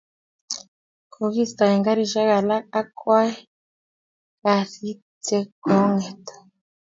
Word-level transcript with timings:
kokiista 1.13 1.63
eng 1.73 1.83
kasishek 1.85 2.29
alak 2.37 2.63
ak 2.79 2.87
kwai 2.99 3.31
kasit 4.43 4.99
che 5.25 5.37
konget 5.63 6.23